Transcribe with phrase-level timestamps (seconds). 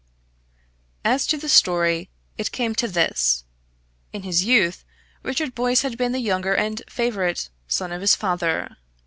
[1.05, 3.43] As to the story, it came to this.
[4.11, 4.83] In his youth,
[5.21, 8.77] Richard Boyce had been the younger and favourite son of his father.